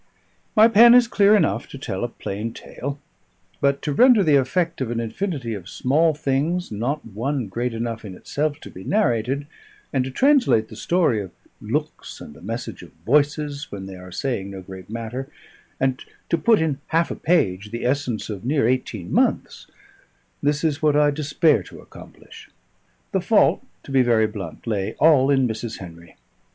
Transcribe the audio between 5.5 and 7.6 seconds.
of small things, not one